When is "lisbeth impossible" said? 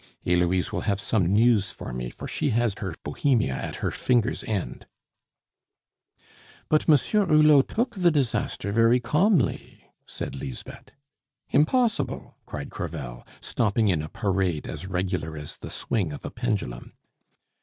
10.35-12.35